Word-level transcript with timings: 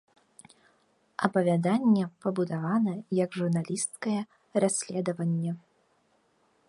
Апавяданне 1.27 2.03
пабудавана 2.25 2.93
як 3.23 3.29
журналісцкае 3.43 4.17
расследаванне. 4.67 5.51